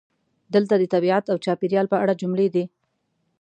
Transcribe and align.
دلته 0.53 0.73
د 0.77 0.83
"طبیعت 0.93 1.25
او 1.31 1.37
چاپیریال" 1.45 1.85
په 1.89 1.97
اړه 2.03 2.13
جملې 2.21 2.47
دي: 2.55 2.63